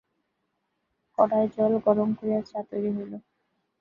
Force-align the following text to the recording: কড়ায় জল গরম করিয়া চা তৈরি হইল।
কড়ায় 1.17 1.47
জল 1.55 1.73
গরম 1.85 2.09
করিয়া 2.17 2.39
চা 2.49 2.59
তৈরি 2.69 2.89
হইল। 2.95 3.13